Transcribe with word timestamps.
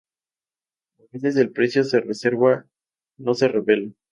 A 0.97 1.03
veces, 1.11 1.35
el 1.37 1.51
precio 1.51 1.83
de 1.83 1.99
reserva 1.99 2.65
no 3.17 3.35
se 3.35 3.49
revela. 3.49 3.91